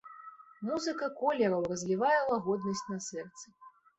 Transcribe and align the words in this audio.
Музыка 0.69 1.09
колераў 1.19 1.67
разлівае 1.73 2.17
лагоднасць 2.31 2.85
на 2.95 2.99
сэрцы. 3.09 3.47